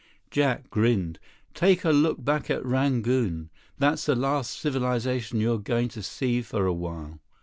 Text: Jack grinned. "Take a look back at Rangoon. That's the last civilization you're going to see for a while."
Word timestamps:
Jack 0.31 0.71
grinned. 0.71 1.19
"Take 1.53 1.83
a 1.85 1.91
look 1.91 2.25
back 2.25 2.49
at 2.49 2.65
Rangoon. 2.65 3.51
That's 3.77 4.07
the 4.07 4.15
last 4.15 4.49
civilization 4.59 5.39
you're 5.39 5.59
going 5.59 5.89
to 5.89 6.01
see 6.01 6.41
for 6.41 6.65
a 6.65 6.73
while." 6.73 7.19